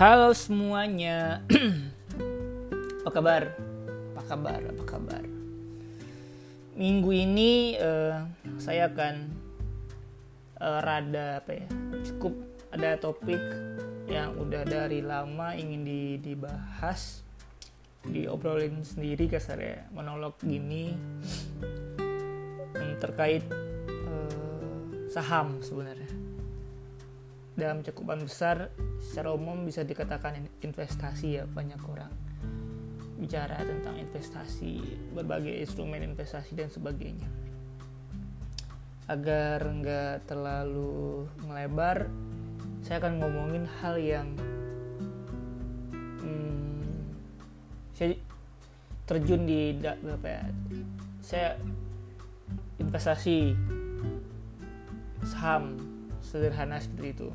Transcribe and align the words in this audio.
Halo 0.00 0.32
semuanya. 0.32 1.44
apa 3.04 3.10
kabar? 3.12 3.52
Apa 4.16 4.22
kabar? 4.32 4.60
Apa 4.72 4.84
kabar? 4.96 5.20
Minggu 6.72 7.12
ini 7.12 7.76
uh, 7.76 8.24
saya 8.56 8.88
akan 8.88 9.28
uh, 10.56 10.80
rada 10.80 11.44
apa 11.44 11.52
ya? 11.52 11.68
Cukup 12.00 12.32
ada 12.72 12.96
topik 12.96 13.44
yang 14.08 14.40
udah 14.40 14.64
dari 14.64 15.04
lama 15.04 15.52
ingin 15.52 15.84
di, 15.84 16.16
dibahas, 16.16 17.20
diobrolin 18.08 18.80
sendiri 18.80 19.28
kasarnya, 19.28 19.84
monolog 19.92 20.32
gini 20.40 20.96
terkait 23.04 23.44
uh, 24.08 24.72
saham 25.12 25.60
sebenarnya 25.60 26.29
dalam 27.60 27.84
cakupan 27.84 28.24
besar 28.24 28.72
secara 29.04 29.36
umum 29.36 29.68
bisa 29.68 29.84
dikatakan 29.84 30.40
investasi 30.64 31.36
ya 31.36 31.44
banyak 31.44 31.76
orang 31.84 32.08
bicara 33.20 33.60
tentang 33.60 34.00
investasi 34.00 34.80
berbagai 35.12 35.60
instrumen 35.60 36.00
investasi 36.00 36.56
dan 36.56 36.72
sebagainya. 36.72 37.28
Agar 39.12 39.60
nggak 39.60 40.24
terlalu 40.24 41.28
melebar 41.44 42.08
saya 42.80 42.96
akan 43.04 43.20
ngomongin 43.20 43.68
hal 43.84 44.00
yang 44.00 44.28
hmm, 46.24 46.80
saya 47.92 48.16
terjun 49.04 49.44
di 49.44 49.76
apa 49.84 50.28
ya 50.28 50.42
saya 51.20 51.48
investasi 52.80 53.52
saham 55.28 55.76
sederhana 56.24 56.80
seperti 56.80 57.08
itu 57.12 57.28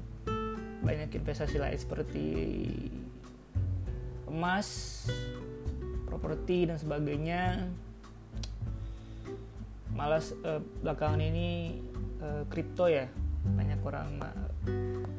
banyak 0.85 1.09
investasi 1.17 1.57
lain 1.57 1.75
seperti 1.81 2.27
emas 4.29 4.67
properti 6.05 6.69
dan 6.69 6.77
sebagainya. 6.77 7.65
Malas 9.95 10.37
eh, 10.45 10.61
belakangan 10.85 11.23
ini 11.23 11.81
eh, 12.21 12.43
ya 12.93 13.09
banyak 13.45 13.79
orang 13.85 14.09
uh, 14.25 14.49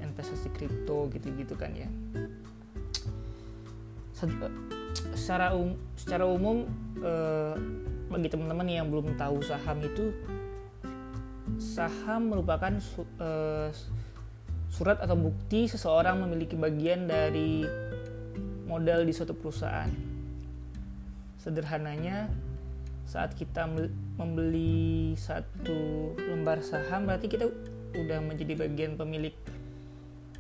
investasi 0.03 0.51
kripto 0.51 1.07
gitu-gitu 1.15 1.55
kan 1.55 1.71
ya. 1.71 1.87
Secara 5.15 5.55
um, 5.55 5.79
secara 5.95 6.27
umum 6.27 6.67
eh, 6.99 7.55
bagi 8.11 8.29
teman-teman 8.33 8.67
yang 8.67 8.91
belum 8.91 9.15
tahu 9.15 9.45
saham 9.47 9.79
itu 9.85 10.11
saham 11.63 12.35
merupakan 12.35 12.75
uh, 13.23 13.71
surat 14.77 15.01
atau 15.01 15.17
bukti 15.17 15.65
seseorang 15.73 16.21
memiliki 16.21 16.53
bagian 16.53 17.09
dari 17.09 17.65
modal 18.69 19.09
di 19.09 19.13
suatu 19.17 19.33
perusahaan. 19.33 19.89
Sederhananya, 21.41 22.29
saat 23.09 23.33
kita 23.33 23.65
membeli 24.21 25.17
satu 25.17 26.13
lembar 26.21 26.61
saham 26.61 27.09
berarti 27.09 27.25
kita 27.33 27.49
udah 27.97 28.21
menjadi 28.21 28.69
bagian 28.69 29.01
pemilik 29.01 29.33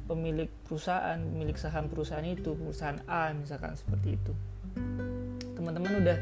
pemilik 0.05 0.53
perusahaan, 0.69 1.17
pemilik 1.17 1.57
saham 1.57 1.89
perusahaan 1.89 2.29
itu, 2.29 2.53
perusahaan 2.53 3.01
A 3.09 3.33
misalkan 3.33 3.73
seperti 3.73 4.21
itu. 4.21 4.33
Teman-teman 5.57 6.05
udah 6.05 6.19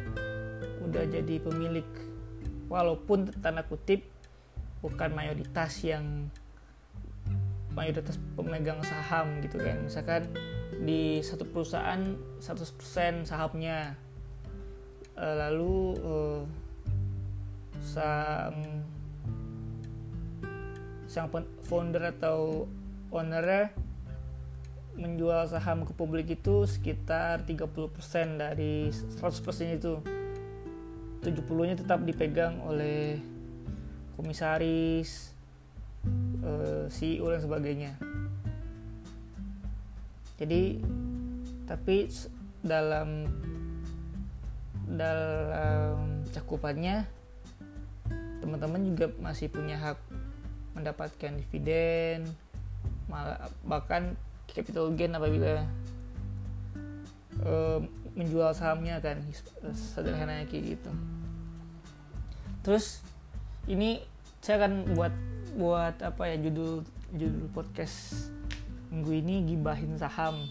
udah 0.87 1.05
jadi 1.11 1.43
pemilik 1.43 1.89
walaupun 2.71 3.27
tanda 3.43 3.67
kutip 3.67 4.07
bukan 4.79 5.11
mayoritas 5.11 5.83
yang 5.83 6.31
mayoritas 7.75 8.17
pemegang 8.39 8.81
saham 8.87 9.43
gitu 9.43 9.59
kan. 9.59 9.83
Misalkan 9.83 10.31
di 10.83 11.23
satu 11.23 11.47
perusahaan 11.47 12.15
100% 12.39 13.27
sahamnya. 13.29 13.99
Eh, 15.15 15.35
lalu 15.39 15.95
uh, 16.03 16.43
sang 17.79 18.83
sang 21.07 21.31
founder 21.63 22.11
atau 22.11 22.67
owner 23.15 23.71
menjual 24.99 25.47
saham 25.47 25.87
ke 25.87 25.95
publik 25.95 26.35
itu 26.35 26.67
sekitar 26.67 27.47
30% 27.47 28.43
dari 28.43 28.91
100% 28.91 29.79
itu. 29.79 30.03
70-nya 31.23 31.81
tetap 31.81 32.03
dipegang 32.05 32.61
oleh 32.67 33.19
komisaris, 34.19 35.34
eh, 36.45 36.85
CEO 36.93 37.27
dan 37.33 37.41
sebagainya. 37.41 37.93
Jadi 40.39 40.79
tapi 41.65 42.11
dalam 42.61 43.25
dalam 44.85 46.25
cakupannya 46.29 47.09
teman-teman 48.45 48.85
juga 48.85 49.09
masih 49.17 49.49
punya 49.49 49.81
hak 49.81 49.99
mendapatkan 50.77 51.33
dividen 51.41 52.29
malah 53.09 53.49
bahkan 53.65 54.13
capital 54.51 54.93
gain 54.93 55.17
apabila 55.17 55.65
uh, 57.41 57.81
menjual 58.13 58.53
sahamnya 58.53 59.01
kan 59.01 59.25
sederhananya 59.73 60.45
kayak 60.45 60.77
gitu 60.77 60.91
terus 62.61 63.01
ini 63.65 64.05
saya 64.45 64.61
akan 64.65 64.93
buat 64.93 65.13
buat 65.55 66.03
apa 66.03 66.35
ya 66.35 66.37
judul 66.43 66.83
judul 67.15 67.47
podcast 67.55 68.29
minggu 68.91 69.11
ini 69.23 69.35
gibahin 69.55 69.95
saham. 69.99 70.47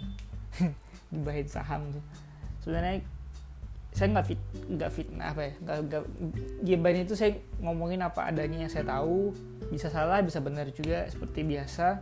Gibahin 1.14 1.48
saham 1.48 1.92
tuh. 1.92 2.04
Sebenarnya 2.64 3.04
saya 3.94 4.10
nggak 4.10 4.26
fit 4.26 4.42
nggak 4.74 4.90
fitnah 4.90 5.38
apa 5.38 5.42
ya 5.46 5.54
nggak 5.62 5.78
nggak 5.86 6.04
gibahin 6.66 7.06
itu 7.06 7.14
saya 7.14 7.38
ngomongin 7.62 8.02
apa 8.02 8.32
adanya 8.32 8.68
yang 8.68 8.72
saya 8.72 8.88
tahu. 8.88 9.36
Bisa 9.68 9.92
salah 9.92 10.24
bisa 10.24 10.40
benar 10.40 10.72
juga 10.72 11.08
seperti 11.12 11.44
biasa. 11.44 12.00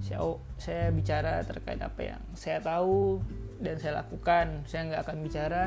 Saya 0.00 0.22
saya 0.56 0.84
bicara 0.94 1.42
terkait 1.42 1.82
apa 1.82 2.14
yang 2.14 2.22
saya 2.38 2.62
tahu 2.62 3.18
dan 3.58 3.78
saya 3.82 4.02
lakukan. 4.06 4.62
Saya 4.70 4.86
nggak 4.90 5.02
akan 5.06 5.16
bicara 5.22 5.62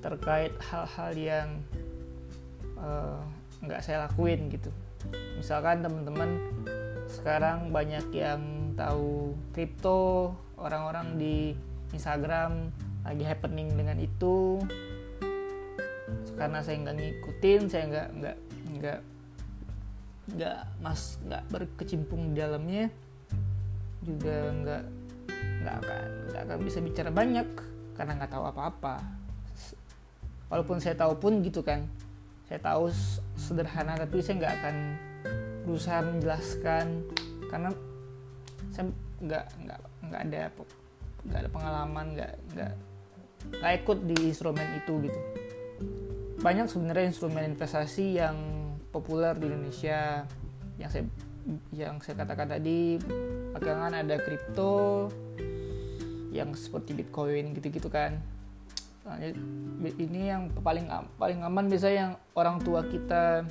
terkait 0.00 0.52
hal-hal 0.64 1.12
yang 1.12 1.48
uh, 2.80 3.20
nggak 3.60 3.84
saya 3.84 4.08
lakuin 4.08 4.48
gitu 4.48 4.72
misalkan 5.40 5.80
teman-teman 5.80 6.36
sekarang 7.10 7.74
banyak 7.74 8.06
yang 8.14 8.42
tahu 8.78 9.34
kripto 9.50 10.30
orang-orang 10.60 11.18
di 11.18 11.52
Instagram 11.90 12.70
lagi 13.02 13.24
happening 13.26 13.72
dengan 13.74 13.98
itu. 13.98 14.62
Karena 16.36 16.64
saya 16.64 16.80
nggak 16.80 16.96
ngikutin 16.96 17.60
saya 17.68 17.84
nggak 17.88 18.08
nggak 18.16 18.36
nggak 18.80 19.00
nggak 20.30 20.58
mas 20.78 21.18
nggak 21.26 21.42
berkecimpung 21.50 22.30
di 22.30 22.38
dalamnya 22.38 22.86
juga 24.06 24.36
nggak 24.54 24.84
nggak 25.60 25.74
akan 25.84 26.04
nggak 26.30 26.42
akan 26.46 26.58
bisa 26.64 26.78
bicara 26.80 27.10
banyak 27.12 27.48
karena 27.98 28.12
nggak 28.16 28.32
tahu 28.32 28.44
apa-apa. 28.48 28.96
Walaupun 30.50 30.82
saya 30.82 30.98
tahu 30.98 31.14
pun 31.20 31.42
gitu 31.46 31.62
kan 31.62 31.86
saya 32.50 32.58
tahu 32.66 32.90
sederhana 33.38 33.94
tapi 33.94 34.18
saya 34.18 34.42
nggak 34.42 34.54
akan 34.58 34.76
berusaha 35.62 36.02
menjelaskan 36.02 37.06
karena 37.46 37.70
saya 38.74 38.90
nggak 39.22 39.44
nggak 39.62 39.78
nggak 40.10 40.20
ada 40.26 40.42
nggak 41.30 41.38
ada 41.46 41.50
pengalaman 41.54 42.06
nggak 42.18 42.32
nggak 42.50 42.72
nggak 43.54 43.72
ikut 43.86 43.98
di 44.02 44.16
instrumen 44.26 44.66
itu 44.82 44.92
gitu. 45.06 45.20
Banyak 46.42 46.66
sebenarnya 46.66 47.14
instrumen 47.14 47.54
investasi 47.54 48.18
yang 48.18 48.34
populer 48.90 49.38
di 49.38 49.46
Indonesia 49.46 50.26
yang 50.74 50.90
saya 50.90 51.06
yang 51.70 52.02
saya 52.02 52.18
katakan 52.18 52.50
tadi 52.50 52.98
belakangan 53.54 53.94
ada 53.94 54.18
kripto 54.18 55.06
yang 56.34 56.50
seperti 56.58 56.98
bitcoin 56.98 57.54
gitu-gitu 57.54 57.86
kan 57.86 58.18
ini 59.96 60.28
yang 60.28 60.52
paling 60.60 60.86
paling 61.16 61.40
aman 61.40 61.66
biasanya 61.72 61.96
yang 61.96 62.12
orang 62.36 62.60
tua 62.60 62.84
kita 62.84 63.48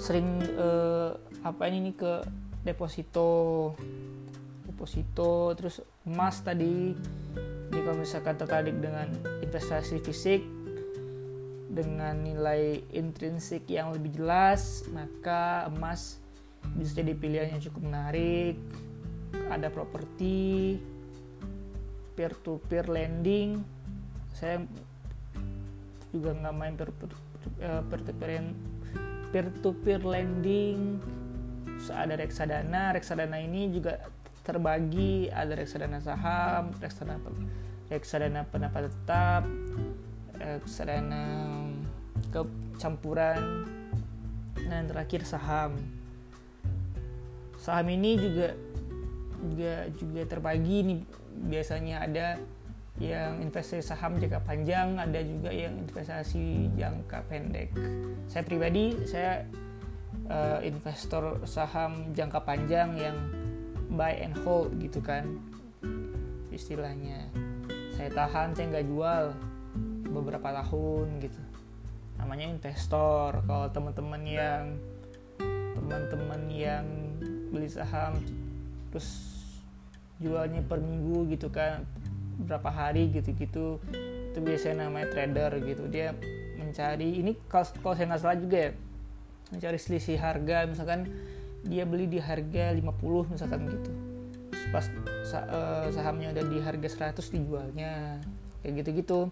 sering 0.00 0.40
eh, 0.40 1.10
apa 1.44 1.68
ini 1.68 1.92
ke 1.92 2.24
deposito 2.64 3.72
deposito 4.64 5.52
terus 5.54 5.84
emas 6.08 6.40
tadi. 6.40 6.96
Jika 7.74 7.90
misalkan 7.92 8.38
tertarik 8.38 8.76
dengan 8.78 9.10
investasi 9.42 9.98
fisik 10.00 10.40
dengan 11.74 12.22
nilai 12.22 12.86
intrinsik 12.94 13.66
yang 13.66 13.90
lebih 13.90 14.14
jelas 14.22 14.86
maka 14.94 15.66
emas 15.66 16.22
bisa 16.78 17.02
jadi 17.02 17.12
pilihan 17.12 17.48
yang 17.52 17.62
cukup 17.62 17.82
menarik. 17.84 18.56
Ada 19.50 19.68
properti 19.68 20.78
peer 22.14 22.30
to 22.46 22.62
peer 22.70 22.86
lending 22.86 23.73
saya 24.34 24.66
juga 26.10 26.34
nggak 26.34 26.54
main 26.54 26.74
peer 26.74 26.90
to 26.98 27.06
eh, 27.62 27.82
peer, 29.30 29.46
to 29.62 29.70
peer 29.82 30.02
lending 30.02 30.98
ada 31.90 32.14
reksadana 32.16 32.94
reksadana 32.94 33.36
ini 33.42 33.68
juga 33.72 33.98
terbagi. 34.44 35.32
Ada 35.32 35.52
reksadana 35.56 35.98
saham 35.98 36.70
reksadana 36.78 37.18
reksadana 37.88 38.40
pendapat 38.48 38.92
tetap 38.92 39.42
reksadana 40.38 41.24
kecampuran 42.30 43.66
dan 44.68 44.84
terakhir 44.88 45.26
saham. 45.26 45.76
Saham 47.58 47.88
ini 47.88 48.20
juga 48.20 48.48
juga 49.44 49.74
juga 49.96 50.22
terbagi 50.28 50.78
nih. 50.84 51.00
Biasanya 51.34 51.96
ada 52.06 52.26
yang 53.02 53.42
investasi 53.42 53.82
saham 53.82 54.22
jangka 54.22 54.38
panjang, 54.46 54.94
ada 54.94 55.18
juga 55.18 55.50
yang 55.50 55.74
investasi 55.82 56.70
jangka 56.78 57.26
pendek. 57.26 57.74
Saya 58.30 58.42
pribadi 58.46 58.94
saya 59.02 59.42
uh, 60.30 60.62
investor 60.62 61.42
saham 61.42 62.14
jangka 62.14 62.38
panjang 62.46 62.94
yang 62.94 63.16
buy 63.90 64.14
and 64.22 64.38
hold 64.46 64.70
gitu 64.78 65.02
kan 65.02 65.26
istilahnya. 66.54 67.26
Saya 67.98 68.14
tahan, 68.14 68.54
saya 68.54 68.70
nggak 68.70 68.86
jual 68.86 69.24
beberapa 70.14 70.54
tahun 70.62 71.18
gitu. 71.18 71.42
Namanya 72.22 72.46
investor. 72.46 73.42
Kalau 73.42 73.66
teman-teman 73.74 74.22
yang 74.22 74.78
teman-teman 75.74 76.42
yang 76.46 76.86
beli 77.50 77.66
saham 77.66 78.22
terus 78.94 79.34
jualnya 80.22 80.62
per 80.62 80.78
minggu 80.78 81.26
gitu 81.34 81.50
kan 81.50 81.82
berapa 82.38 82.70
hari 82.70 83.10
gitu-gitu. 83.14 83.78
Itu 84.30 84.38
biasanya 84.42 84.88
namanya 84.88 85.10
trader 85.14 85.52
gitu. 85.62 85.86
Dia 85.86 86.12
mencari 86.58 87.22
ini 87.22 87.38
kalau, 87.46 87.66
kalau 87.82 87.94
saya 87.94 88.06
nggak 88.10 88.22
salah 88.22 88.38
juga 88.38 88.56
ya 88.58 88.70
mencari 89.54 89.78
selisih 89.78 90.18
harga. 90.18 90.66
Misalkan 90.66 91.10
dia 91.64 91.88
beli 91.88 92.10
di 92.10 92.20
harga 92.20 92.74
50 92.74 93.32
misalkan 93.32 93.60
gitu. 93.70 93.90
Terus 94.50 94.64
pas 94.74 94.86
uh, 95.48 95.88
sahamnya 95.94 96.34
udah 96.34 96.44
di 96.44 96.58
harga 96.60 97.14
100 97.14 97.34
dijualnya. 97.34 98.20
Kayak 98.62 98.84
gitu-gitu. 98.84 99.30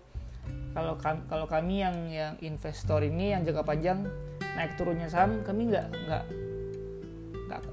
Kalau 0.73 0.97
kalau 1.29 1.47
kami 1.47 1.85
yang 1.85 1.97
yang 2.09 2.35
investor 2.41 3.05
ini 3.05 3.37
yang 3.37 3.45
jangka 3.45 3.63
panjang 3.63 4.09
naik 4.57 4.77
turunnya 4.77 5.09
saham 5.09 5.41
kami 5.45 5.73
nggak 5.73 5.87
nggak 5.89 6.25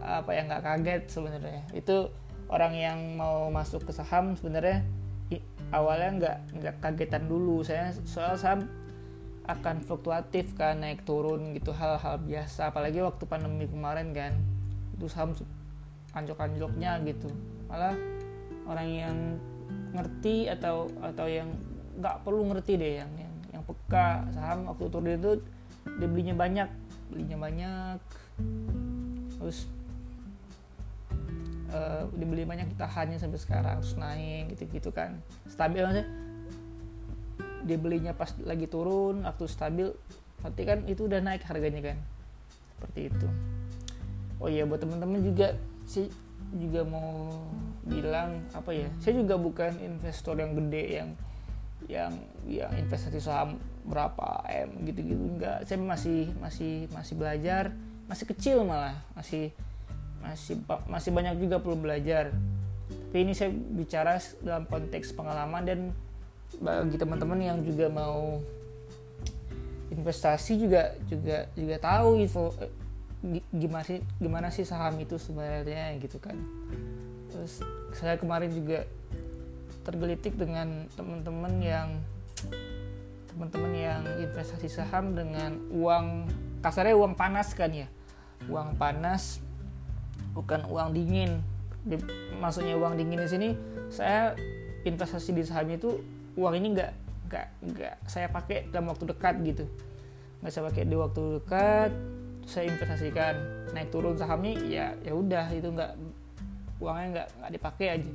apa 0.03 0.29
ya 0.35 0.41
nggak 0.47 0.63
kaget 0.63 1.03
sebenarnya. 1.07 1.63
Itu 1.71 2.11
orang 2.49 2.73
yang 2.75 2.99
mau 3.15 3.47
masuk 3.53 3.85
ke 3.87 3.93
saham 3.93 4.35
sebenarnya 4.35 4.83
awalnya 5.69 6.09
nggak 6.17 6.37
nggak 6.61 6.75
kagetan 6.81 7.25
dulu. 7.29 7.61
Saya 7.61 7.93
soal 8.05 8.35
saham 8.35 8.65
akan 9.49 9.81
fluktuatif 9.81 10.53
kan 10.53 10.77
naik 10.77 11.05
turun 11.05 11.53
gitu 11.57 11.73
hal-hal 11.73 12.21
biasa. 12.21 12.69
Apalagi 12.69 13.01
waktu 13.01 13.23
pandemi 13.25 13.65
kemarin 13.65 14.13
kan 14.13 14.33
itu 14.93 15.09
saham 15.09 15.33
anjlok-anjloknya 16.13 17.01
gitu. 17.05 17.29
Malah 17.69 17.97
orang 18.69 18.89
yang 18.89 19.17
ngerti 19.93 20.49
atau 20.49 20.89
atau 21.01 21.25
yang 21.25 21.49
nggak 21.97 22.21
perlu 22.21 22.45
ngerti 22.53 22.77
deh 22.77 22.93
yang 23.01 23.11
yang 23.17 23.33
yang 23.49 23.63
peka 23.65 24.23
saham 24.31 24.69
waktu 24.69 24.85
turun 24.87 25.17
itu 25.17 25.31
dia 25.97 26.07
belinya 26.09 26.35
banyak 26.37 26.69
belinya 27.09 27.37
banyak. 27.41 27.97
Terus 29.39 29.78
uh, 31.73 32.03
dibeli 32.13 32.45
banyak 32.45 32.69
kita 32.75 32.85
hanya 32.97 33.17
sampai 33.17 33.39
sekarang 33.39 33.81
terus 33.81 33.95
naik 33.95 34.55
gitu-gitu 34.55 34.89
kan. 34.93 35.21
Stabil 35.49 35.81
aja 35.81 36.03
dia 37.59 37.77
belinya 37.77 38.15
pas 38.15 38.31
lagi 38.41 38.65
turun 38.71 39.27
waktu 39.27 39.45
stabil 39.45 39.87
berarti 40.39 40.63
kan 40.63 40.79
itu 40.87 41.05
udah 41.05 41.19
naik 41.19 41.43
harganya 41.45 41.93
kan? 41.93 41.97
Seperti 42.77 42.99
itu. 43.11 43.27
Oh 44.39 44.47
iya 44.47 44.63
buat 44.63 44.79
teman-teman 44.79 45.19
juga 45.19 45.55
sih 45.83 46.07
juga 46.55 46.87
mau 46.87 47.43
bilang 47.85 48.41
apa 48.55 48.71
ya? 48.71 48.87
Saya 49.03 49.19
juga 49.19 49.35
bukan 49.35 49.77
investor 49.83 50.39
yang 50.39 50.55
gede 50.55 50.83
yang 51.03 51.09
yang 51.87 52.13
yang 52.47 52.71
investasi 52.75 53.23
saham 53.23 53.59
berapa 53.87 54.43
m 54.47 54.83
gitu-gitu 54.87 55.19
enggak. 55.19 55.67
Saya 55.67 55.79
masih 55.83 56.31
masih 56.39 56.87
masih 56.91 57.13
belajar 57.19 57.71
masih 58.09 58.25
kecil 58.25 58.65
malah 58.65 58.97
masih 59.13 59.53
masih 60.21 60.59
masih 60.87 61.11
banyak 61.15 61.35
juga 61.39 61.57
perlu 61.59 61.77
belajar. 61.79 62.35
Tapi 63.09 63.17
ini 63.25 63.33
saya 63.33 63.53
bicara 63.53 64.21
dalam 64.41 64.65
konteks 64.69 65.13
pengalaman 65.13 65.61
dan 65.65 65.79
bagi 66.57 66.97
teman-teman 66.97 67.39
yang 67.41 67.57
juga 67.61 67.89
mau 67.89 68.41
investasi 69.89 70.57
juga 70.57 70.93
juga 71.09 71.49
juga 71.57 71.75
tahu 71.81 72.21
info 72.21 72.53
eh, 72.61 73.41
gimana 73.53 73.83
sih 73.85 73.99
gimana 74.21 74.47
sih 74.53 74.65
saham 74.65 74.97
itu 75.01 75.17
sebenarnya 75.17 75.97
gitu 76.01 76.17
kan. 76.21 76.37
Terus 77.29 77.61
saya 77.93 78.17
kemarin 78.17 78.49
juga 78.53 78.85
tergelitik 79.85 80.37
dengan 80.37 80.85
teman-teman 80.93 81.53
yang 81.61 81.89
teman-teman 83.29 83.73
yang 83.73 84.01
investasi 84.21 84.69
saham 84.69 85.13
dengan 85.17 85.57
uang 85.73 86.29
kasarnya 86.61 86.95
uang 86.97 87.13
panas 87.17 87.53
kan 87.53 87.73
ya. 87.73 87.87
Uang 88.47 88.79
panas 88.79 89.43
bukan 90.33 90.65
uang 90.69 90.93
dingin. 90.95 91.41
Di, 91.79 91.95
maksudnya 92.37 92.75
uang 92.75 92.99
dingin 92.99 93.23
di 93.23 93.29
sini 93.29 93.49
saya 93.87 94.35
investasi 94.83 95.31
di 95.31 95.43
saham 95.47 95.71
itu 95.71 95.99
uang 96.35 96.53
ini 96.59 96.75
nggak 96.75 96.91
nggak 97.29 97.47
nggak 97.71 97.95
saya 98.09 98.27
pakai 98.27 98.67
dalam 98.73 98.91
waktu 98.91 99.09
dekat 99.09 99.35
gitu. 99.45 99.65
Nggak 100.43 100.51
saya 100.51 100.63
pakai 100.71 100.83
di 100.87 100.95
waktu 100.95 101.23
dekat 101.39 101.91
saya 102.49 102.65
investasikan. 102.73 103.35
Naik 103.69 103.93
turun 103.93 104.17
sahamnya 104.17 104.57
ya 104.65 104.87
ya 105.05 105.13
udah 105.13 105.45
itu 105.53 105.69
nggak 105.69 105.93
uangnya 106.81 107.07
nggak 107.13 107.27
nggak 107.39 107.51
dipakai 107.53 107.87
aja. 107.99 108.11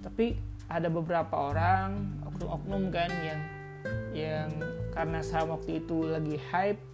Tapi 0.00 0.26
ada 0.70 0.86
beberapa 0.86 1.34
orang 1.34 1.98
oknum-oknum 2.26 2.94
kan 2.94 3.10
yang 3.26 3.40
yang 4.10 4.50
karena 4.94 5.22
saham 5.22 5.54
waktu 5.54 5.82
itu 5.82 6.06
lagi 6.06 6.36
hype 6.50 6.89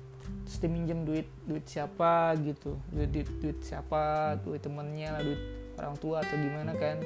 terus 0.47 0.63
diminjem 0.63 1.03
duit 1.03 1.27
duit 1.43 1.67
siapa 1.67 2.39
gitu. 2.39 2.79
Duit 2.95 3.11
duit, 3.11 3.29
duit 3.43 3.59
siapa 3.67 4.39
duit 4.47 4.63
temennya 4.63 5.19
duit 5.19 5.43
orang 5.75 5.99
tua 5.99 6.23
atau 6.23 6.39
gimana 6.39 6.71
kan. 6.79 7.03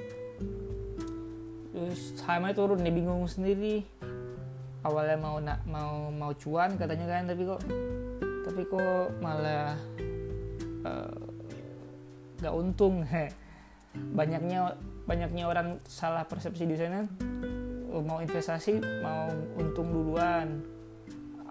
Terus 1.73 2.21
sahamnya 2.21 2.53
turun 2.53 2.85
dia 2.85 2.93
bingung 2.93 3.25
sendiri. 3.25 3.81
Awalnya 4.85 5.17
mau 5.17 5.41
nak 5.41 5.65
mau 5.65 6.13
mau 6.13 6.33
cuan 6.37 6.77
katanya 6.77 7.09
kan 7.09 7.33
tapi 7.33 7.43
kok 7.49 7.61
tapi 8.45 8.61
kok 8.69 9.09
malah 9.25 9.73
uh, 10.85 11.09
eh, 11.09 12.45
gak 12.45 12.55
untung. 12.55 13.09
Banyaknya 14.21 14.77
banyaknya 15.09 15.45
orang 15.49 15.81
salah 15.89 16.29
persepsi 16.29 16.69
di 16.69 16.77
sana. 16.77 17.09
Mau 17.91 18.21
investasi 18.21 18.79
mau 19.01 19.33
untung 19.57 19.89
duluan. 19.91 20.61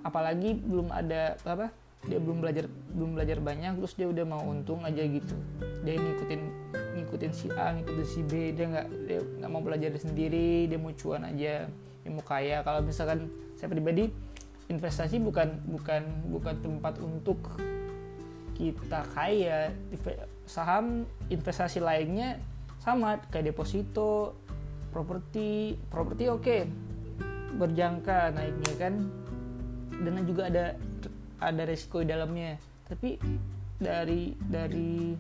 Apalagi 0.06 0.56
belum 0.56 0.88
ada 0.88 1.36
apa 1.44 1.68
dia 2.08 2.16
belum 2.16 2.40
belajar 2.40 2.72
belum 2.96 3.20
belajar 3.20 3.38
banyak 3.44 3.76
terus 3.76 3.94
dia 4.00 4.08
udah 4.08 4.24
mau 4.24 4.40
untung 4.48 4.80
aja 4.88 5.04
gitu. 5.04 5.36
Dia 5.84 6.00
ngikutin 6.00 6.42
ngikutin 6.96 7.32
si 7.36 7.48
A 7.52 7.76
ngikutin 7.76 8.08
si 8.08 8.22
B 8.24 8.56
dia 8.56 8.66
nggak 8.72 8.88
dia 9.08 9.20
nggak 9.20 9.52
mau 9.52 9.60
belajar 9.60 9.92
sendiri 10.00 10.72
dia 10.72 10.80
mau 10.80 10.96
cuan 10.96 11.28
aja 11.28 11.68
dia 11.68 12.10
mau 12.10 12.24
kaya. 12.24 12.64
Kalau 12.64 12.80
misalkan 12.82 13.28
saya 13.60 13.68
pribadi 13.68 14.08
investasi 14.72 15.20
bukan 15.20 15.60
bukan 15.68 16.02
bukan 16.32 16.56
tempat 16.64 16.96
untuk 17.04 17.40
kita 18.56 19.04
kaya. 19.12 19.76
Saham 20.48 21.04
investasi 21.28 21.84
lainnya 21.84 22.40
sama 22.80 23.20
kayak 23.28 23.52
deposito 23.52 24.40
properti 24.90 25.78
properti 25.92 26.26
oke 26.32 26.42
okay. 26.42 26.62
berjangka 27.60 28.32
naiknya 28.32 28.74
kan. 28.80 28.94
Dan 30.00 30.24
juga 30.24 30.48
ada 30.48 30.80
ada 31.40 31.64
resiko 31.66 32.04
di 32.04 32.12
dalamnya. 32.12 32.60
Tapi 32.88 33.20
dari 33.80 34.36
dari 34.38 35.16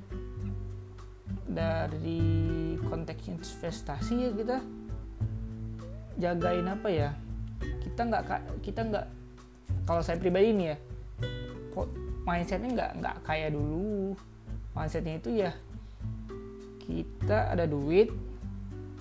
dari 1.49 2.23
konteks 2.85 3.31
investasi 3.31 4.13
ya 4.19 4.29
kita 4.35 4.57
jagain 6.19 6.67
apa 6.67 6.87
ya? 6.91 7.09
Kita 7.59 8.05
nggak 8.05 8.23
kita 8.63 8.81
nggak 8.85 9.05
kalau 9.87 10.05
saya 10.05 10.21
pribadi 10.21 10.53
nih 10.53 10.67
ya 10.75 10.77
mindsetnya 12.29 12.69
nggak 12.77 12.91
nggak 13.01 13.15
kaya 13.25 13.47
dulu. 13.49 14.13
Mindsetnya 14.77 15.17
itu 15.17 15.29
ya 15.33 15.51
kita 16.85 17.53
ada 17.53 17.65
duit 17.65 18.13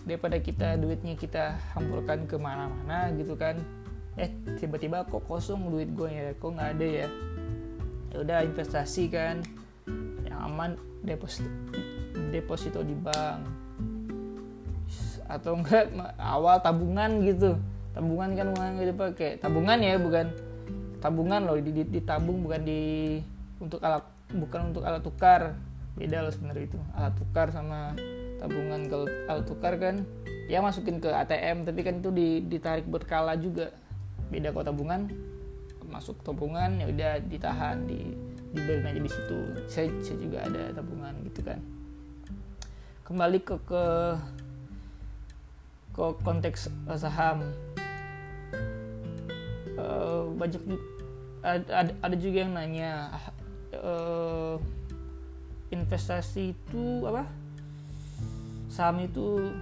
daripada 0.08 0.40
kita 0.40 0.80
duitnya 0.80 1.12
kita 1.20 1.60
hampurkan 1.76 2.24
ke 2.24 2.40
mana-mana 2.40 3.12
gitu 3.16 3.36
kan 3.36 3.60
eh 4.18 4.30
tiba-tiba 4.58 5.06
kok 5.06 5.22
kosong 5.30 5.70
duit 5.70 5.94
gue 5.94 6.10
ya? 6.10 6.34
Kok 6.34 6.50
nggak 6.58 6.70
ada 6.76 6.86
ya? 6.86 7.08
Ya 8.10 8.16
udah 8.18 8.38
investasi 8.42 9.04
kan. 9.08 9.46
Yang 10.26 10.40
aman 10.42 10.70
deposito 11.06 11.48
deposito 12.34 12.82
di 12.82 12.98
bank. 12.98 13.40
Atau 15.30 15.62
enggak 15.62 15.94
awal 16.18 16.58
tabungan 16.58 17.22
gitu. 17.22 17.54
Tabungan 17.94 18.34
kan 18.34 18.46
uang 18.58 18.72
gitu 18.82 18.92
pakai 18.94 19.30
tabungan 19.38 19.78
ya 19.78 19.94
bukan 19.96 20.26
tabungan 20.98 21.40
loh. 21.46 21.56
Ditabung 21.62 22.42
bukan 22.42 22.60
di 22.66 22.82
untuk 23.62 23.78
alat 23.86 24.02
bukan 24.34 24.74
untuk 24.74 24.82
alat 24.82 25.02
tukar. 25.06 25.54
Beda 25.94 26.26
loh 26.26 26.34
sebenarnya 26.34 26.74
itu. 26.74 26.78
Alat 26.98 27.14
tukar 27.14 27.54
sama 27.54 27.94
tabungan 28.42 28.82
kalau 28.90 29.06
kalau 29.30 29.42
tukar 29.46 29.78
kan. 29.78 30.02
Ya 30.48 30.64
masukin 30.64 30.96
ke 30.96 31.12
ATM 31.12 31.68
tapi 31.68 31.84
kan 31.84 32.00
itu 32.00 32.08
ditarik 32.48 32.88
berkala 32.88 33.36
juga 33.36 33.68
beda 34.28 34.52
kalau 34.52 34.72
tabungan 34.72 35.08
masuk 35.88 36.20
tabungan 36.20 36.76
ya 36.76 36.86
udah 36.88 37.12
ditahan 37.24 37.88
di 37.88 38.12
dibeli 38.52 38.80
aja 38.84 39.00
di 39.00 39.10
situ. 39.10 39.38
Saya, 39.68 39.88
saya 40.00 40.16
juga 40.20 40.38
ada 40.44 40.72
tabungan 40.72 41.14
gitu 41.28 41.40
kan. 41.44 41.60
Kembali 43.04 43.38
ke 43.40 43.56
ke 43.64 43.84
ke 45.96 46.04
konteks 46.24 46.68
saham. 46.96 47.44
Uh, 49.78 50.26
banyak 50.34 50.58
ada, 51.40 51.94
ada 52.02 52.16
juga 52.18 52.42
yang 52.42 52.52
nanya 52.52 53.14
uh, 53.78 54.58
investasi 55.70 56.52
itu 56.56 56.84
apa? 57.06 57.24
Saham 58.68 59.04
itu 59.04 59.52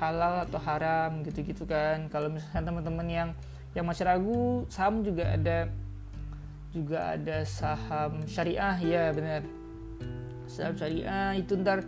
halal 0.00 0.44
atau 0.48 0.60
haram 0.60 1.22
gitu-gitu 1.24 1.64
kan. 1.64 2.08
Kalau 2.08 2.32
misalnya 2.32 2.68
teman-teman 2.72 3.08
yang 3.08 3.30
yang 3.72 3.88
masih 3.88 4.04
ragu 4.04 4.68
saham 4.68 5.00
juga 5.00 5.32
ada 5.32 5.68
juga 6.72 7.16
ada 7.16 7.44
saham 7.44 8.24
syariah 8.24 8.76
ya 8.80 9.04
benar. 9.12 9.42
Saham 10.48 10.76
syariah 10.76 11.36
itu 11.36 11.52
ntar 11.60 11.84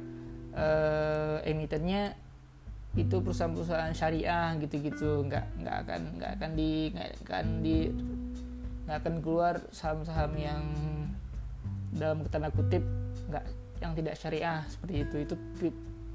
uh, 0.52 1.40
emitennya 1.44 2.16
itu 2.94 3.16
perusahaan-perusahaan 3.20 3.96
syariah 3.96 4.56
gitu-gitu. 4.60 5.24
Nggak 5.28 5.44
nggak 5.60 5.76
akan 5.88 6.00
nggak 6.20 6.30
akan 6.40 6.50
di 6.56 6.70
nggak 6.92 7.10
akan 7.24 7.46
di 7.64 7.76
nggak 8.84 8.96
akan 9.00 9.14
keluar 9.24 9.54
saham-saham 9.72 10.32
yang 10.36 10.62
dalam 11.96 12.20
tanda 12.28 12.52
kutip 12.52 12.84
nggak 13.32 13.44
yang 13.80 13.92
tidak 13.96 14.14
syariah 14.20 14.60
seperti 14.68 14.94
itu. 15.04 15.16
Itu 15.24 15.34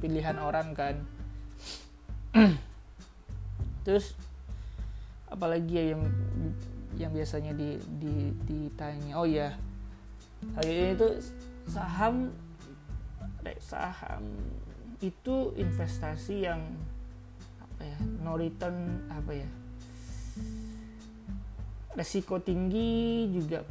pilihan 0.01 0.37
orang 0.37 0.73
kan. 0.77 0.95
Terus 3.85 4.13
apalagi 5.29 5.73
ya 5.77 5.83
yang 5.95 6.03
yang 6.99 7.11
biasanya 7.13 7.53
di, 7.55 7.79
di 8.01 8.33
ditanya 8.49 9.13
oh 9.15 9.25
ya 9.29 9.55
hari 10.57 10.71
ini 10.73 10.91
itu 10.97 11.07
saham 11.69 12.33
saham 13.61 14.23
itu 14.99 15.55
investasi 15.55 16.49
yang 16.49 16.59
apa 17.61 17.81
ya 17.87 17.97
no 18.19 18.35
return 18.35 19.07
apa 19.07 19.31
ya 19.31 19.49
resiko 21.95 22.41
tinggi 22.43 23.31
juga 23.31 23.63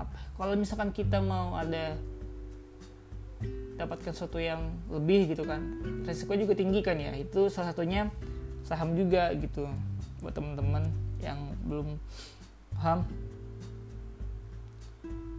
apa 0.00 0.18
kalau 0.40 0.56
misalkan 0.56 0.94
kita 0.94 1.20
mau 1.20 1.52
ada 1.58 2.00
dapatkan 3.80 4.12
sesuatu 4.12 4.36
yang 4.36 4.60
lebih 4.92 5.32
gitu 5.32 5.44
kan 5.48 5.60
resiko 6.04 6.36
juga 6.36 6.52
tinggi 6.52 6.84
kan 6.84 7.00
ya. 7.00 7.16
Itu 7.16 7.48
salah 7.48 7.72
satunya 7.72 8.12
saham 8.60 8.92
juga 8.92 9.32
gitu 9.32 9.64
buat 10.20 10.36
teman-teman 10.36 10.88
yang 11.20 11.38
belum 11.64 11.96
paham. 12.76 13.04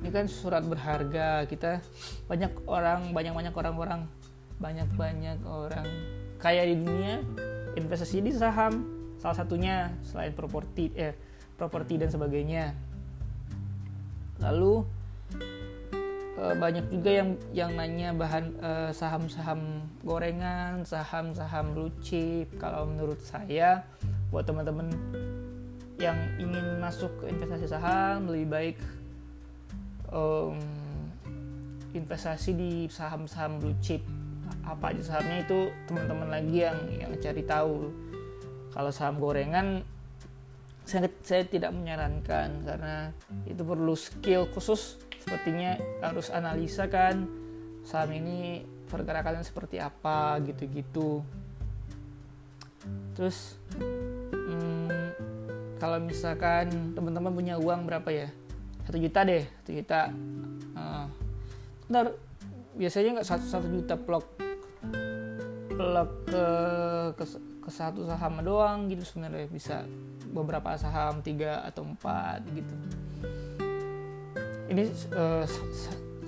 Ini 0.02 0.10
kan 0.10 0.26
surat 0.26 0.66
berharga 0.66 1.46
kita. 1.46 1.82
Banyak 2.26 2.66
orang 2.66 3.14
banyak 3.14 3.34
banyak 3.34 3.54
orang-orang 3.54 4.02
banyak 4.62 4.90
banyak 4.94 5.42
orang 5.46 5.90
kaya 6.38 6.66
di 6.70 6.78
dunia 6.78 7.22
investasi 7.78 8.22
di 8.22 8.30
saham 8.34 8.86
salah 9.18 9.38
satunya 9.38 9.94
selain 10.02 10.34
properti 10.34 10.94
eh 10.98 11.14
properti 11.58 12.02
dan 12.02 12.10
sebagainya. 12.10 12.74
Lalu 14.42 14.82
uh, 16.42 16.56
banyak 16.58 16.90
juga 16.90 17.22
yang 17.22 17.30
yang 17.54 17.72
nanya 17.78 18.10
bahan 18.18 18.46
uh, 18.58 18.90
saham-saham 18.90 19.86
gorengan, 20.02 20.82
saham-saham 20.82 21.78
blue 21.78 21.94
chip. 22.02 22.50
Kalau 22.58 22.90
menurut 22.90 23.22
saya 23.22 23.86
buat 24.32 24.48
teman-teman 24.48 24.90
yang 26.00 26.18
ingin 26.42 26.82
masuk 26.82 27.12
ke 27.22 27.30
investasi 27.30 27.68
saham 27.70 28.26
lebih 28.32 28.48
baik 28.50 28.78
um, 30.10 30.58
investasi 31.94 32.56
di 32.56 32.72
saham-saham 32.88 33.60
blue 33.62 33.78
chip. 33.84 34.02
Apa 34.66 34.96
aja 34.96 35.04
sahamnya 35.04 35.44
itu 35.46 35.70
teman-teman 35.86 36.32
lagi 36.32 36.64
yang 36.66 36.80
yang 36.96 37.12
cari 37.20 37.44
tahu. 37.44 37.92
Kalau 38.72 38.90
saham 38.90 39.20
gorengan 39.20 39.84
saya, 40.88 41.12
saya 41.22 41.44
tidak 41.46 41.76
menyarankan 41.76 42.66
karena 42.66 43.12
itu 43.46 43.62
perlu 43.62 43.94
skill 43.94 44.50
khusus 44.50 44.98
sepertinya 45.22 45.78
harus 46.02 46.34
analisa 46.34 46.90
kan 46.90 47.30
saham 47.86 48.10
ini 48.18 48.66
pergerakannya 48.90 49.46
seperti 49.46 49.78
apa 49.78 50.42
gitu-gitu 50.42 51.22
terus 53.14 53.62
kalau 55.82 55.98
misalkan 55.98 56.94
teman-teman 56.94 57.34
punya 57.34 57.58
uang 57.58 57.90
berapa 57.90 58.06
ya? 58.14 58.30
Satu 58.86 59.02
juta 59.02 59.26
deh 59.26 59.42
satu 59.42 59.72
juta. 59.74 60.14
Uh, 60.78 61.10
ntar 61.90 62.14
biasanya 62.78 63.18
nggak 63.18 63.26
satu 63.26 63.46
satu 63.50 63.66
juta 63.66 63.98
plok 63.98 64.30
plok 65.74 66.12
ke, 66.30 66.46
ke 67.18 67.26
ke 67.66 67.70
satu 67.74 68.06
saham 68.06 68.46
doang 68.46 68.94
gitu 68.94 69.02
sebenarnya. 69.02 69.50
Bisa 69.50 69.82
beberapa 70.30 70.78
saham 70.78 71.26
tiga 71.26 71.66
atau 71.66 71.82
empat 71.82 72.46
gitu. 72.54 72.76
Ini 74.70 74.86
uh, 75.18 75.50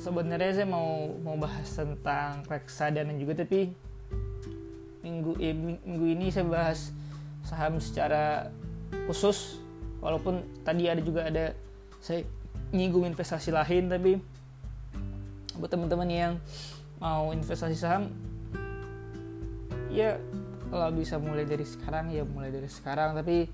sebenarnya 0.01 0.65
saya 0.65 0.67
mau 0.67 1.13
mau 1.21 1.37
bahas 1.37 1.69
tentang 1.69 2.41
reksadana 2.49 3.13
juga 3.21 3.45
tapi 3.45 3.69
minggu 5.05 5.37
eh, 5.37 5.53
minggu 5.53 6.05
ini 6.09 6.33
saya 6.33 6.49
bahas 6.49 6.89
saham 7.45 7.77
secara 7.77 8.49
khusus 9.09 9.59
walaupun 9.99 10.43
tadi 10.63 10.89
ada 10.89 11.01
juga 11.01 11.27
ada 11.27 11.53
saya 12.03 12.27
nyinggung 12.73 13.07
investasi 13.07 13.53
lain 13.53 13.87
tapi 13.87 14.19
buat 15.57 15.69
teman-teman 15.69 16.09
yang 16.09 16.33
mau 16.97 17.29
investasi 17.31 17.77
saham 17.77 18.09
ya 19.93 20.17
kalau 20.73 20.89
bisa 20.89 21.21
mulai 21.21 21.45
dari 21.45 21.61
sekarang 21.61 22.09
ya 22.09 22.25
mulai 22.25 22.49
dari 22.49 22.65
sekarang. 22.65 23.13
Tapi 23.13 23.45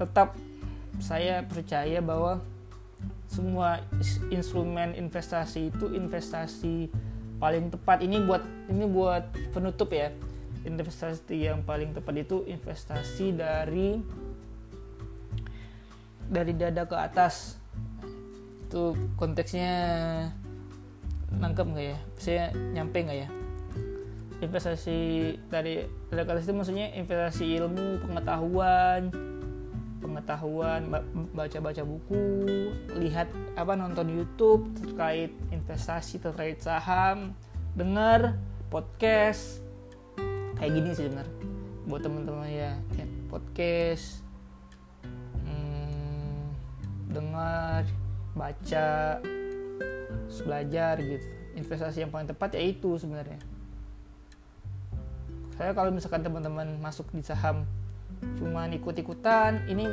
tetap 0.00 0.32
saya 0.96 1.44
percaya 1.44 2.00
bahwa 2.00 2.40
semua 3.28 3.84
instrumen 4.32 4.96
investasi 4.96 5.68
itu 5.68 5.92
investasi 5.92 6.88
paling 7.36 7.68
tepat. 7.68 8.00
Ini 8.00 8.24
buat 8.24 8.40
ini 8.72 8.88
buat 8.88 9.28
penutup 9.52 9.92
ya 9.92 10.08
investasi 10.62 11.46
yang 11.50 11.66
paling 11.66 11.94
tepat 11.94 12.22
itu 12.22 12.46
investasi 12.46 13.34
dari 13.34 13.98
dari 16.26 16.52
dada 16.56 16.86
ke 16.86 16.96
atas. 16.96 17.58
Itu 18.68 18.96
konteksnya 19.20 19.72
nangkep 21.28 21.66
nggak 21.66 21.86
ya? 21.86 21.98
Saya 22.16 22.44
nyampe 22.72 23.04
nggak 23.04 23.18
ya? 23.26 23.28
Investasi 24.42 24.98
dari 25.52 25.86
dada 26.10 26.22
ke 26.26 26.30
atas 26.34 26.44
itu 26.48 26.54
maksudnya 26.54 26.90
investasi 26.96 27.44
ilmu 27.62 28.02
pengetahuan 28.02 29.12
pengetahuan 30.02 30.90
baca-baca 31.30 31.86
buku 31.86 32.26
lihat 32.98 33.30
apa 33.54 33.78
nonton 33.78 34.10
YouTube 34.10 34.66
terkait 34.82 35.30
investasi 35.54 36.18
terkait 36.18 36.58
saham 36.58 37.38
dengar 37.78 38.34
podcast 38.66 39.62
kayak 40.62 40.78
gini 40.78 40.94
sih 40.94 41.10
benar 41.10 41.26
buat 41.90 42.06
teman-teman 42.06 42.46
ya, 42.46 42.78
podcast 43.26 44.22
hmm, 45.42 46.54
dengar 47.10 47.82
baca 48.38 49.18
belajar 50.46 51.02
gitu. 51.02 51.26
Investasi 51.58 52.06
yang 52.06 52.14
paling 52.14 52.30
tepat 52.30 52.54
ya 52.54 52.62
itu 52.62 52.94
sebenarnya. 52.94 53.42
Saya 55.58 55.74
kalau 55.74 55.90
misalkan 55.90 56.22
teman-teman 56.22 56.78
masuk 56.78 57.10
di 57.10 57.26
saham 57.26 57.66
cuman 58.38 58.70
ikut-ikutan 58.78 59.66
ini 59.66 59.90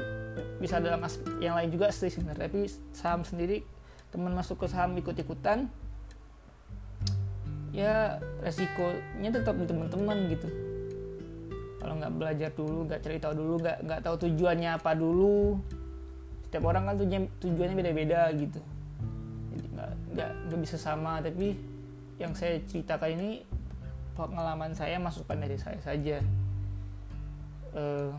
bisa 0.62 0.78
dalam 0.78 1.02
aspek 1.02 1.42
yang 1.42 1.58
lain 1.58 1.74
juga 1.74 1.90
sih 1.90 2.14
sebenarnya. 2.14 2.46
Tapi 2.46 2.70
saham 2.94 3.26
sendiri 3.26 3.66
teman 4.14 4.38
masuk 4.38 4.62
ke 4.62 4.70
saham 4.70 4.94
ikut-ikutan 5.02 5.66
ya 7.80 8.20
resikonya 8.44 9.30
tetap 9.32 9.56
di 9.56 9.64
teman-teman 9.64 10.28
gitu. 10.28 10.48
Kalau 11.80 11.96
nggak 11.96 12.14
belajar 12.20 12.50
dulu 12.52 12.92
nggak 12.92 13.00
cari 13.00 13.18
tahu 13.24 13.34
dulu 13.40 13.54
nggak 13.64 13.78
nggak 13.88 14.02
tahu 14.04 14.16
tujuannya 14.28 14.70
apa 14.76 14.92
dulu. 15.00 15.56
Setiap 16.44 16.64
orang 16.68 16.92
kan 16.92 16.96
tujuan 17.00 17.24
tujuannya 17.40 17.76
beda-beda 17.80 18.28
gitu. 18.36 18.60
Jadi 19.56 19.66
nggak 19.72 19.92
nggak 20.12 20.32
nggak 20.52 20.60
bisa 20.60 20.76
sama. 20.76 21.24
Tapi 21.24 21.56
yang 22.20 22.36
saya 22.36 22.60
ceritakan 22.68 23.16
ini 23.16 23.48
pengalaman 24.20 24.76
saya 24.76 25.00
masukan 25.00 25.40
dari 25.40 25.56
saya 25.56 25.80
saja. 25.80 26.20
Hal 27.72 28.18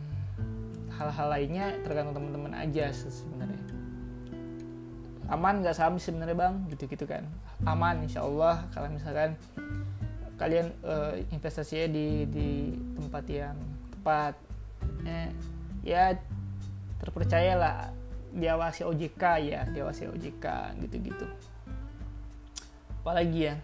hal-hal 1.00 1.28
lainnya 1.32 1.66
tergantung 1.80 2.12
teman-teman 2.12 2.52
aja 2.54 2.92
sebenarnya 2.92 3.49
aman 5.30 5.62
nggak 5.62 5.76
saham 5.78 5.96
sebenarnya 5.96 6.36
bang. 6.36 6.54
Gitu 6.74 6.90
gitu 6.90 7.06
kan. 7.06 7.24
Aman 7.64 8.02
insya 8.04 8.26
Allah 8.26 8.66
kalau 8.74 8.90
misalkan 8.90 9.38
kalian 10.36 10.72
uh, 10.82 11.14
investasinya 11.30 11.86
di 11.88 12.26
di 12.26 12.48
tempat 12.98 13.24
yang 13.30 13.56
tepat. 13.94 14.34
Eh, 15.04 15.30
ya 15.86 16.12
terpercayalah 17.00 17.92
diawasi 18.30 18.84
OJK 18.84 19.22
ya 19.46 19.60
diawasi 19.70 20.10
OJK 20.10 20.46
gitu-gitu. 20.84 21.26
Apalagi 23.00 23.48
ya 23.48 23.54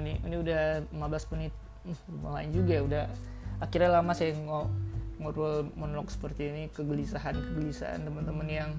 ini 0.00 0.16
ini 0.24 0.36
udah 0.40 0.80
15 0.88 1.32
menit 1.36 1.52
uh, 2.24 2.40
juga 2.48 2.72
ya 2.72 2.82
udah 2.86 3.04
akhirnya 3.60 4.00
lama 4.00 4.12
saya 4.16 4.32
ng 4.34 4.48
ngobrol 5.22 5.70
monolog 5.78 6.10
seperti 6.10 6.50
ini 6.50 6.62
kegelisahan 6.72 7.36
kegelisahan 7.36 8.02
teman-teman 8.02 8.48
yang 8.48 8.70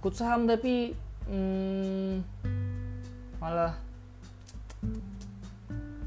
ikut 0.00 0.14
saham 0.16 0.48
tapi 0.48 0.96
hmm, 1.28 2.22
malah 3.42 3.74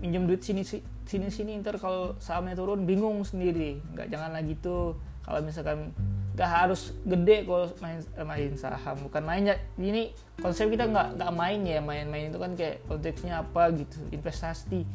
minjem 0.03 0.27
duit 0.27 0.43
sini 0.43 0.61
sini 1.05 1.27
sini 1.29 1.57
ntar 1.61 1.77
kalau 1.79 2.17
sahamnya 2.17 2.57
turun 2.57 2.83
bingung 2.83 3.21
sendiri. 3.23 3.79
Nggak 3.93 4.07
jangan 4.11 4.31
lagi 4.33 4.53
tuh. 4.59 4.97
Kalau 5.25 5.41
misalkan 5.41 5.89
nggak 6.37 6.51
harus 6.51 6.93
gede 7.07 7.47
kalau 7.47 7.65
main 7.81 7.99
main 8.25 8.51
saham. 8.57 8.95
Bukan 9.09 9.23
mainnya 9.25 9.55
ini 9.81 10.13
konsep 10.41 10.69
kita 10.69 10.89
nggak 10.89 11.17
nggak 11.17 11.31
main 11.33 11.61
ya. 11.65 11.79
Main-main 11.81 12.29
itu 12.29 12.39
kan 12.41 12.51
kayak 12.53 12.83
konteksnya 12.85 13.41
apa 13.41 13.73
gitu 13.73 13.97
investasi. 14.13 14.85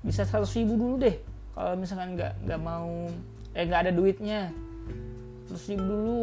Bisa 0.00 0.24
seratus 0.24 0.56
ribu 0.56 0.76
dulu 0.76 0.94
deh. 1.02 1.16
Kalau 1.56 1.72
misalkan 1.76 2.16
nggak 2.16 2.32
nggak 2.44 2.60
mau 2.60 3.08
eh 3.56 3.64
nggak 3.64 3.88
ada 3.88 3.92
duitnya 3.92 4.52
seratus 5.48 5.66
ribu 5.72 5.84
dulu 5.88 6.22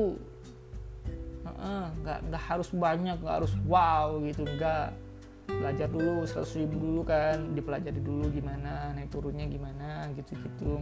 nggak 2.03 2.19
uh, 2.19 2.25
nggak 2.29 2.43
harus 2.49 2.69
banyak 2.73 3.17
nggak 3.21 3.35
harus 3.41 3.53
wow 3.67 4.17
gitu 4.23 4.45
nggak. 4.45 4.89
Belajar 5.43 5.91
dulu 5.91 6.23
seratus 6.23 6.55
ribu 6.55 6.79
dulu 6.79 7.01
kan 7.03 7.51
dipelajari 7.51 7.99
dulu 7.99 8.31
gimana 8.31 8.95
naik 8.95 9.11
turunnya 9.11 9.43
gimana 9.45 10.07
gitu 10.15 10.39
gitu 10.39 10.79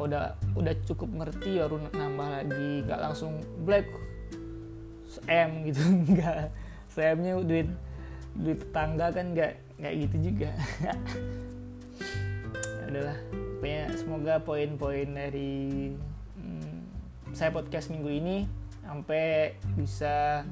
udah 0.00 0.32
udah 0.56 0.72
cukup 0.88 1.08
ngerti 1.20 1.60
baru 1.62 1.76
nambah 1.92 2.28
lagi. 2.42 2.70
Nggak 2.88 3.00
langsung 3.00 3.32
black 3.62 3.86
m 5.28 5.68
gitu 5.68 5.80
nggak. 6.16 6.48
Nya 6.92 7.32
duit 7.40 7.68
duit 8.36 8.58
tetangga 8.60 9.12
kan 9.12 9.32
nggak 9.32 9.52
nggak 9.80 9.94
gitu 10.08 10.16
juga. 10.32 10.50
Adalah 12.88 13.16
semoga 13.96 14.42
poin-poin 14.42 15.06
dari 15.06 15.94
hmm, 16.36 16.76
saya 17.30 17.54
podcast 17.54 17.94
minggu 17.94 18.10
ini 18.10 18.36
sampai 18.92 19.56
bisa 19.72 20.44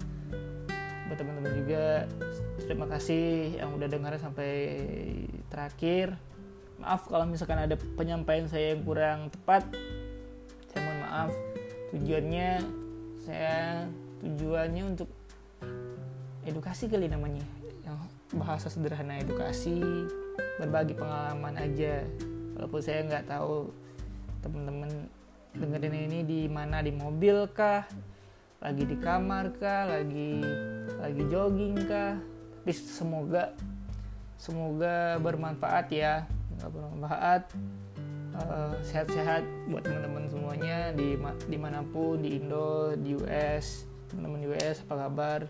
buat 1.13 1.21
teman-teman 1.21 1.53
juga. 1.61 2.09
Terima 2.65 2.89
kasih 2.89 3.61
yang 3.61 3.77
udah 3.77 3.85
dengar 3.85 4.17
sampai 4.17 4.53
terakhir. 5.53 6.17
Maaf 6.81 7.05
kalau 7.05 7.29
misalkan 7.29 7.61
ada 7.61 7.77
penyampaian 8.01 8.49
saya 8.49 8.73
yang 8.73 8.81
kurang 8.81 9.29
tepat. 9.29 9.69
Saya 10.73 10.81
mohon 10.89 10.99
maaf. 11.05 11.31
Tujuannya 11.93 12.51
saya 13.21 13.85
tujuannya 14.25 14.83
untuk 14.89 15.13
edukasi 16.49 16.89
kali 16.89 17.13
namanya. 17.13 17.45
Yang 17.85 18.09
bahasa 18.41 18.73
sederhana 18.73 19.21
edukasi 19.21 19.85
berbagi 20.57 20.97
pengalaman 20.97 21.61
aja. 21.61 22.09
Walaupun 22.57 22.81
saya 22.81 23.05
nggak 23.05 23.29
tahu 23.29 23.69
teman-teman 24.41 24.89
dengerin 25.53 26.09
ini 26.09 26.19
di 26.25 26.41
mana 26.49 26.81
di 26.81 26.95
mobil 26.95 27.45
kah 27.53 27.85
lagi 28.61 28.85
di 28.85 28.97
kamar 29.01 29.57
kah? 29.57 29.89
Lagi 29.89 30.45
lagi 31.01 31.23
jogging 31.33 31.77
kah? 31.89 32.21
Tapi 32.61 32.73
semoga 32.77 33.57
semoga 34.37 35.17
bermanfaat 35.19 35.89
ya. 35.89 36.29
Bermanfaat. 36.61 37.49
Uh, 38.31 38.73
sehat-sehat 38.87 39.43
buat 39.69 39.83
teman-teman 39.83 40.25
semuanya 40.31 40.95
di 40.95 41.19
di 41.51 41.59
mana 41.59 41.83
pun 41.83 42.23
di 42.23 42.39
Indo 42.39 42.95
di 42.95 43.19
US 43.19 43.85
teman-teman 44.07 44.55
US 44.55 44.77
apa 44.87 44.95
kabar? 45.09 45.41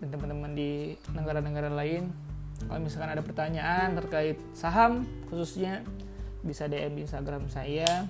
Dan 0.00 0.08
teman-teman 0.08 0.50
di 0.56 0.96
negara-negara 1.12 1.68
lain. 1.68 2.10
Kalau 2.58 2.80
misalkan 2.82 3.12
ada 3.14 3.22
pertanyaan 3.22 3.94
terkait 3.94 4.40
saham 4.50 5.06
khususnya 5.30 5.84
bisa 6.42 6.64
DM 6.64 6.96
di 6.96 7.02
Instagram 7.04 7.46
saya. 7.52 8.08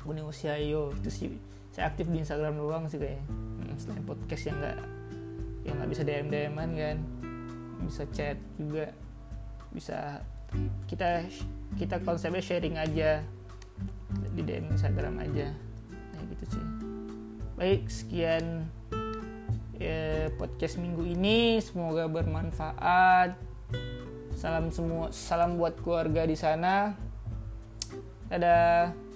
Kuning 0.00 0.24
Usiayo 0.24 0.96
itu 0.96 1.12
sih 1.12 1.30
saya 1.70 1.86
aktif 1.86 2.10
di 2.10 2.18
Instagram 2.18 2.58
doang 2.58 2.84
sih 2.90 2.98
kayaknya. 2.98 3.22
Hmm, 3.30 3.74
selain 3.78 4.02
podcast 4.02 4.42
yang 4.50 4.58
nggak 4.58 4.78
yang 5.62 5.74
nggak 5.78 5.90
bisa 5.94 6.02
DM 6.02 6.28
DMan 6.28 6.70
kan. 6.74 6.96
Bisa 7.86 8.02
chat 8.10 8.38
juga. 8.58 8.90
Bisa 9.70 9.98
kita 10.90 11.30
kita 11.78 12.02
konsepnya 12.02 12.42
sharing 12.42 12.74
aja. 12.74 13.22
Di 14.34 14.42
DM 14.42 14.74
Instagram 14.74 15.22
aja. 15.22 15.54
Nah 16.14 16.22
gitu 16.34 16.44
sih. 16.58 16.64
Baik 17.54 17.86
sekian 17.86 18.66
ya, 19.78 20.26
podcast 20.34 20.74
minggu 20.82 21.06
ini. 21.06 21.62
Semoga 21.62 22.10
bermanfaat. 22.10 23.38
Salam 24.34 24.74
semua 24.74 25.14
salam 25.14 25.54
buat 25.54 25.78
keluarga 25.78 26.26
di 26.26 26.34
sana. 26.34 26.98
Dadah 28.26 29.09